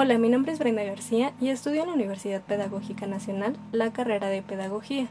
[0.00, 4.28] Hola, mi nombre es Brenda García y estudio en la Universidad Pedagógica Nacional la carrera
[4.28, 5.08] de Pedagogía.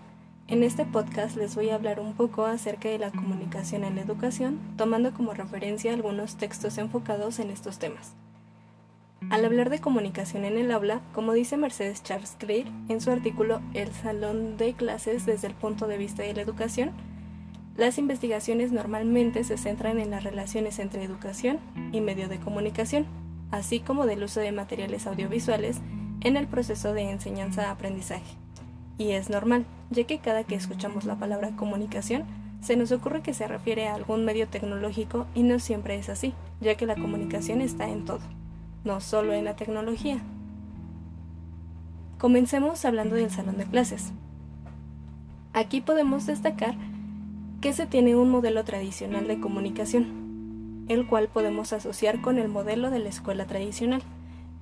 [0.47, 4.03] En este podcast les voy a hablar un poco acerca de la comunicación en la
[4.03, 8.13] educación, tomando como referencia algunos textos enfocados en estos temas.
[9.29, 13.59] Al hablar de comunicación en el aula, como dice Mercedes Charles Clear en su artículo
[13.73, 16.91] El salón de clases desde el punto de vista de la educación,
[17.75, 21.59] las investigaciones normalmente se centran en las relaciones entre educación
[21.91, 25.79] y medio de comunicación así como del uso de materiales audiovisuales
[26.21, 28.35] en el proceso de enseñanza-aprendizaje.
[28.97, 32.23] Y es normal, ya que cada que escuchamos la palabra comunicación,
[32.61, 36.33] se nos ocurre que se refiere a algún medio tecnológico y no siempre es así,
[36.59, 38.21] ya que la comunicación está en todo,
[38.83, 40.19] no solo en la tecnología.
[42.17, 44.11] Comencemos hablando del salón de clases.
[45.53, 46.75] Aquí podemos destacar
[47.61, 50.26] que se tiene un modelo tradicional de comunicación,
[50.87, 54.01] el cual podemos asociar con el modelo de la escuela tradicional,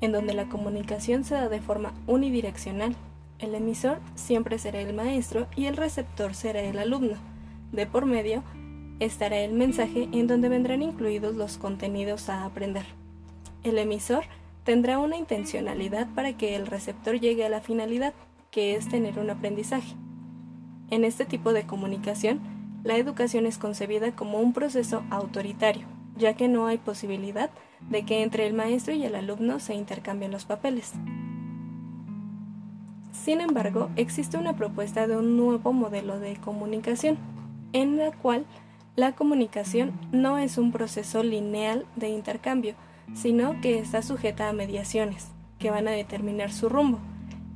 [0.01, 2.95] en donde la comunicación se da de forma unidireccional.
[3.39, 7.15] El emisor siempre será el maestro y el receptor será el alumno.
[7.71, 8.43] De por medio
[8.99, 12.85] estará el mensaje en donde vendrán incluidos los contenidos a aprender.
[13.63, 14.23] El emisor
[14.63, 18.13] tendrá una intencionalidad para que el receptor llegue a la finalidad,
[18.51, 19.95] que es tener un aprendizaje.
[20.89, 22.39] En este tipo de comunicación,
[22.83, 27.49] la educación es concebida como un proceso autoritario, ya que no hay posibilidad
[27.89, 30.93] de que entre el maestro y el alumno se intercambien los papeles.
[33.11, 37.17] Sin embargo, existe una propuesta de un nuevo modelo de comunicación,
[37.73, 38.45] en la cual
[38.95, 42.75] la comunicación no es un proceso lineal de intercambio,
[43.13, 46.99] sino que está sujeta a mediaciones, que van a determinar su rumbo.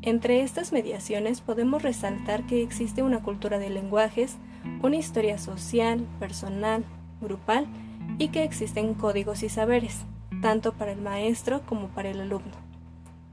[0.01, 4.37] Entre estas mediaciones podemos resaltar que existe una cultura de lenguajes,
[4.81, 6.83] una historia social, personal,
[7.21, 7.67] grupal,
[8.19, 10.05] y que existen códigos y saberes,
[10.41, 12.51] tanto para el maestro como para el alumno.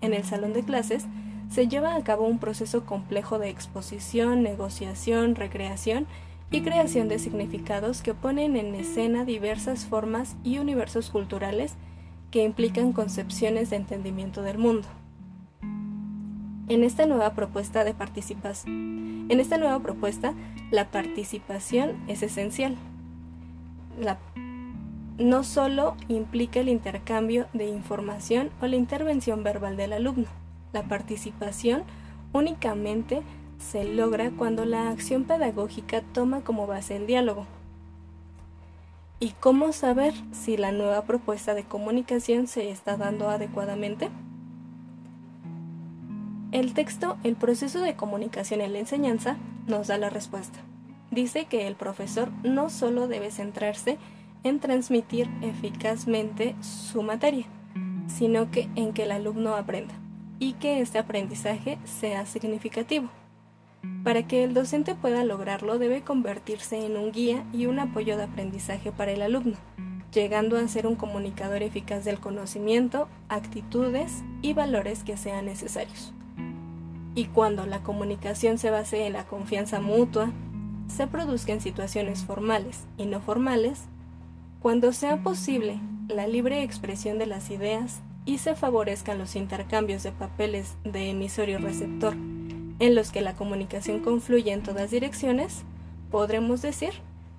[0.01, 1.05] En el salón de clases
[1.51, 6.07] se lleva a cabo un proceso complejo de exposición, negociación, recreación
[6.51, 11.75] y creación de significados que ponen en escena diversas formas y universos culturales
[12.31, 14.87] que implican concepciones de entendimiento del mundo.
[16.69, 20.35] En esta nueva propuesta de participación, en esta nueva propuesta,
[20.71, 22.77] la participación es esencial.
[25.19, 30.27] No solo implica el intercambio de información o la intervención verbal del alumno.
[30.73, 31.85] La participación
[32.33, 33.23] únicamente
[33.59, 37.47] se logra cuando la acción pedagógica toma como base el diálogo.
[39.19, 44.11] ¿Y cómo saber si la nueva propuesta de comunicación se está dando adecuadamente?
[46.53, 50.59] El texto El proceso de comunicación en la enseñanza nos da la respuesta.
[51.11, 54.16] Dice que el profesor no solo debe centrarse en
[54.55, 57.47] transmitir eficazmente su materia,
[58.07, 59.95] sino que en que el alumno aprenda
[60.39, 63.09] y que este aprendizaje sea significativo.
[64.05, 68.25] Para que el docente pueda lograrlo debe convertirse en un guía y un apoyo de
[68.25, 69.57] aprendizaje para el alumno,
[70.13, 76.13] llegando a ser un comunicador eficaz del conocimiento, actitudes y valores que sean necesarios.
[77.15, 80.31] Y cuando la comunicación se base en la confianza mutua,
[80.87, 83.89] se produzca en situaciones formales y no formales,
[84.67, 85.79] cuando sea posible
[86.09, 91.49] la libre expresión de las ideas y se favorezcan los intercambios de papeles de emisor
[91.49, 95.63] y receptor, en los que la comunicación confluye en todas direcciones,
[96.11, 96.91] podremos decir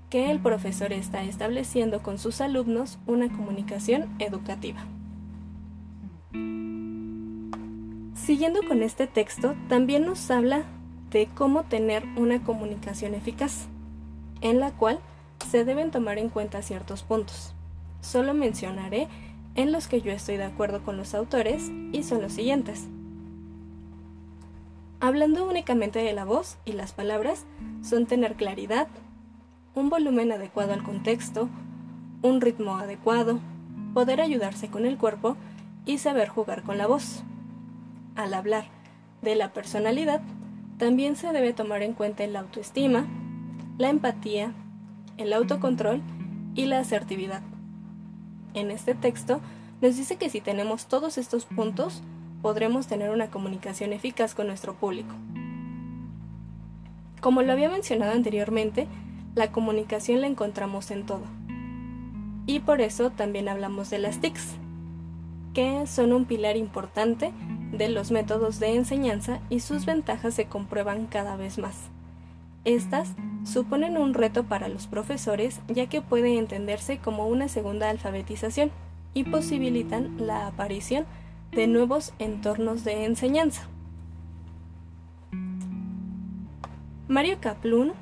[0.09, 4.85] que el profesor está estableciendo con sus alumnos una comunicación educativa.
[8.15, 10.63] Siguiendo con este texto, también nos habla
[11.11, 13.67] de cómo tener una comunicación eficaz,
[14.39, 15.01] en la cual
[15.47, 17.53] se deben tomar en cuenta ciertos puntos.
[18.01, 19.07] Solo mencionaré
[19.55, 22.87] en los que yo estoy de acuerdo con los autores y son los siguientes.
[24.99, 27.45] Hablando únicamente de la voz y las palabras,
[27.81, 28.87] son tener claridad,
[29.75, 31.49] un volumen adecuado al contexto,
[32.21, 33.39] un ritmo adecuado,
[33.93, 35.37] poder ayudarse con el cuerpo
[35.85, 37.23] y saber jugar con la voz.
[38.15, 38.65] Al hablar
[39.21, 40.21] de la personalidad,
[40.77, 43.07] también se debe tomar en cuenta la autoestima,
[43.77, 44.53] la empatía,
[45.17, 46.01] el autocontrol
[46.55, 47.41] y la asertividad.
[48.53, 49.41] En este texto
[49.81, 52.01] nos dice que si tenemos todos estos puntos,
[52.41, 55.13] podremos tener una comunicación eficaz con nuestro público.
[57.21, 58.87] Como lo había mencionado anteriormente,
[59.35, 61.23] la comunicación la encontramos en todo.
[62.45, 64.55] Y por eso también hablamos de las TICs,
[65.53, 67.33] que son un pilar importante
[67.71, 71.89] de los métodos de enseñanza y sus ventajas se comprueban cada vez más.
[72.65, 73.13] Estas
[73.43, 78.71] suponen un reto para los profesores ya que puede entenderse como una segunda alfabetización
[79.13, 81.05] y posibilitan la aparición
[81.51, 83.67] de nuevos entornos de enseñanza.
[87.07, 87.93] Mario Kaplun,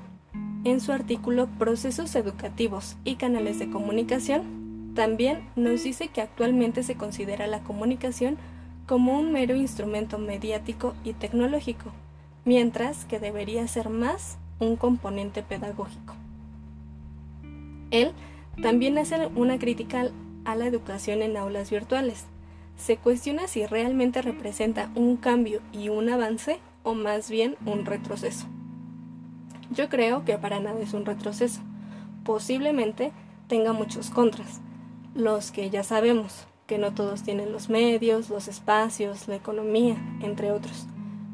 [0.63, 6.95] en su artículo Procesos educativos y canales de comunicación, también nos dice que actualmente se
[6.95, 8.37] considera la comunicación
[8.87, 11.91] como un mero instrumento mediático y tecnológico,
[12.45, 16.15] mientras que debería ser más un componente pedagógico.
[17.91, 18.13] Él
[18.61, 20.09] también hace una crítica
[20.45, 22.25] a la educación en aulas virtuales.
[22.77, 28.45] Se cuestiona si realmente representa un cambio y un avance o más bien un retroceso.
[29.71, 31.61] Yo creo que para nada es un retroceso.
[32.23, 33.11] Posiblemente
[33.47, 34.61] tenga muchos contras,
[35.13, 40.51] los que ya sabemos, que no todos tienen los medios, los espacios, la economía, entre
[40.51, 40.87] otros,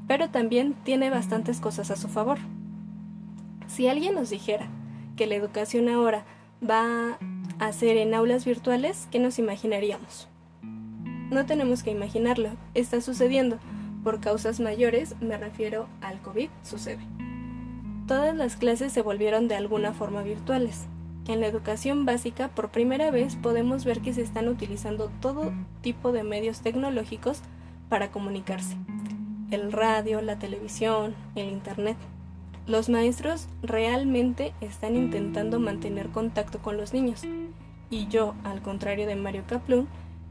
[0.08, 2.40] pero también tiene bastantes cosas a su favor.
[3.72, 4.68] Si alguien nos dijera
[5.16, 6.26] que la educación ahora
[6.68, 7.18] va
[7.60, 10.28] a ser en aulas virtuales, ¿qué nos imaginaríamos?
[11.30, 13.60] No tenemos que imaginarlo, está sucediendo.
[14.04, 17.00] Por causas mayores, me refiero al COVID, sucede
[18.12, 20.86] todas las clases se volvieron de alguna forma virtuales.
[21.30, 26.12] En la educación básica, por primera vez podemos ver que se están utilizando todo tipo
[26.12, 27.42] de medios tecnológicos
[27.88, 28.76] para comunicarse.
[29.50, 31.96] El radio, la televisión, el Internet.
[32.72, 37.24] Los maestros realmente están intentando mantener contacto con los niños.
[37.90, 39.90] Y yo, al contrario de Mario Kaplun,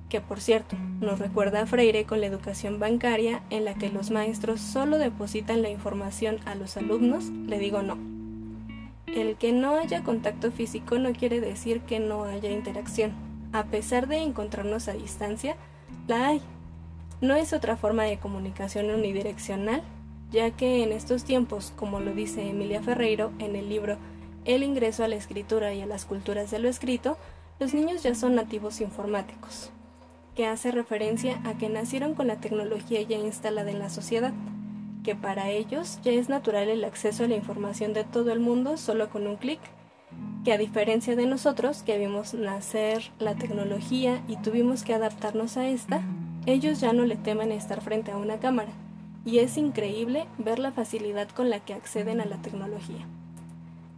[0.08, 4.10] que por cierto nos recuerda a Freire con la educación bancaria en la que los
[4.10, 7.98] maestros solo depositan la información a los alumnos, le digo no.
[9.06, 13.12] El que no haya contacto físico no quiere decir que no haya interacción.
[13.52, 15.56] A pesar de encontrarnos a distancia,
[16.08, 16.40] la hay.
[17.20, 19.82] No es otra forma de comunicación unidireccional,
[20.30, 23.98] ya que en estos tiempos, como lo dice Emilia Ferreiro en el libro
[24.44, 27.16] El ingreso a la escritura y a las culturas de lo escrito,
[27.58, 29.70] los niños ya son nativos informáticos
[30.34, 34.32] que hace referencia a que nacieron con la tecnología ya instalada en la sociedad,
[35.04, 38.76] que para ellos ya es natural el acceso a la información de todo el mundo
[38.76, 39.60] solo con un clic,
[40.44, 45.68] que a diferencia de nosotros que vimos nacer la tecnología y tuvimos que adaptarnos a
[45.68, 46.00] esta,
[46.46, 48.72] ellos ya no le temen estar frente a una cámara,
[49.24, 53.06] y es increíble ver la facilidad con la que acceden a la tecnología.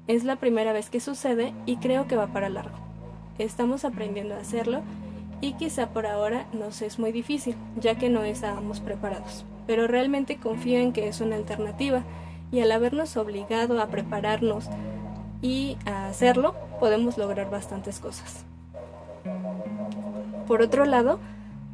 [0.09, 2.77] Es la primera vez que sucede y creo que va para largo.
[3.39, 4.83] Estamos aprendiendo a hacerlo
[5.41, 9.45] y quizá por ahora nos es muy difícil, ya que no estábamos preparados.
[9.67, 12.03] Pero realmente confío en que es una alternativa
[12.51, 14.69] y al habernos obligado a prepararnos
[15.41, 18.45] y a hacerlo, podemos lograr bastantes cosas.
[20.47, 21.21] Por otro lado,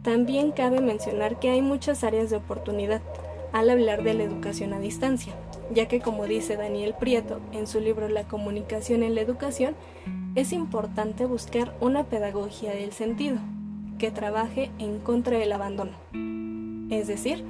[0.03, 3.03] también cabe mencionar que hay muchas áreas de oportunidad
[3.53, 5.33] al hablar de la educación a distancia,
[5.73, 9.75] ya que como dice Daniel Prieto en su libro La comunicación en la educación,
[10.35, 13.39] es importante buscar una pedagogía del sentido,
[13.99, 15.93] que trabaje en contra del abandono.
[16.91, 17.45] Es decir,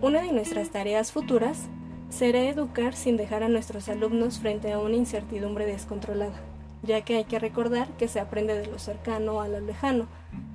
[0.00, 1.68] una de nuestras tareas futuras
[2.10, 6.40] será educar sin dejar a nuestros alumnos frente a una incertidumbre descontrolada,
[6.82, 10.06] ya que hay que recordar que se aprende de lo cercano a lo lejano,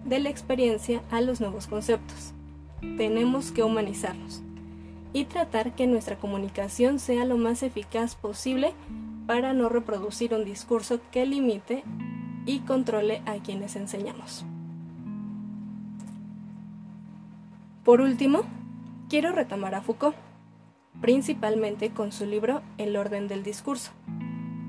[0.05, 2.33] de la experiencia a los nuevos conceptos.
[2.97, 4.43] Tenemos que humanizarnos
[5.13, 8.73] y tratar que nuestra comunicación sea lo más eficaz posible
[9.25, 11.83] para no reproducir un discurso que limite
[12.45, 14.45] y controle a quienes enseñamos.
[17.83, 18.41] Por último,
[19.09, 20.15] quiero retomar a Foucault,
[21.01, 23.91] principalmente con su libro El orden del discurso.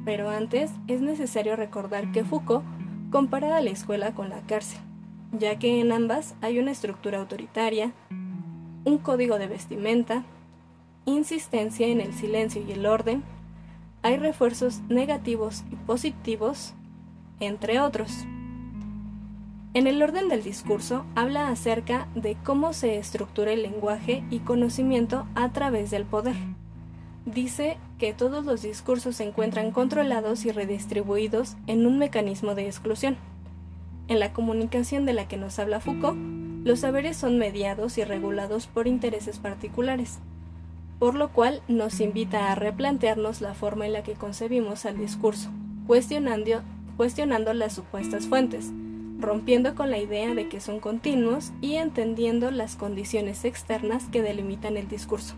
[0.05, 2.65] Pero antes es necesario recordar que Foucault
[3.11, 4.81] compara la escuela con la cárcel,
[5.33, 7.93] ya que en ambas hay una estructura autoritaria,
[8.89, 10.25] un código de vestimenta,
[11.05, 13.23] insistencia en el silencio y el orden,
[14.03, 16.73] hay refuerzos negativos y positivos,
[17.39, 18.11] entre otros.
[19.75, 25.27] En el orden del discurso habla acerca de cómo se estructura el lenguaje y conocimiento
[25.35, 26.37] a través del poder.
[27.27, 33.19] Dice que todos los discursos se encuentran controlados y redistribuidos en un mecanismo de exclusión.
[34.09, 38.67] En la comunicación de la que nos habla Foucault, los saberes son mediados y regulados
[38.67, 40.19] por intereses particulares,
[40.99, 45.51] por lo cual nos invita a replantearnos la forma en la que concebimos al discurso,
[45.87, 46.63] cuestionando,
[46.97, 48.71] cuestionando las supuestas fuentes,
[49.19, 54.77] rompiendo con la idea de que son continuos y entendiendo las condiciones externas que delimitan
[54.77, 55.35] el discurso.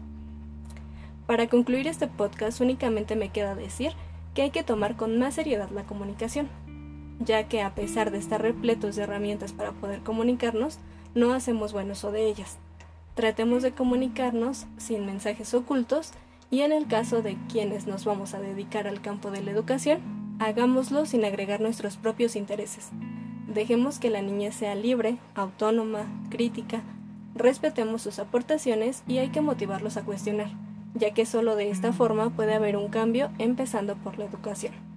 [1.27, 3.93] Para concluir este podcast únicamente me queda decir
[4.35, 6.49] que hay que tomar con más seriedad la comunicación,
[7.21, 10.79] ya que a pesar de estar repletos de herramientas para poder comunicarnos,
[11.15, 12.59] no hacemos buen uso de ellas.
[13.15, 16.13] Tratemos de comunicarnos sin mensajes ocultos
[16.51, 20.01] y en el caso de quienes nos vamos a dedicar al campo de la educación,
[20.39, 22.91] hagámoslo sin agregar nuestros propios intereses
[23.53, 26.83] Dejemos que la niña sea libre, autónoma, crítica,
[27.35, 30.51] respetemos sus aportaciones y hay que motivarlos a cuestionar,
[30.95, 34.90] ya que solo de esta forma puede haber un cambio empezando por la educación.